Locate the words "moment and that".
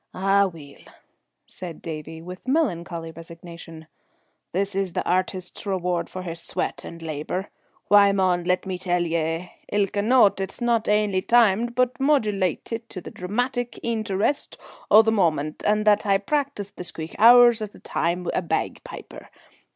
15.11-16.03